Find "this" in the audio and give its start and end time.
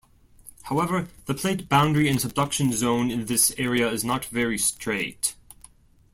3.27-3.53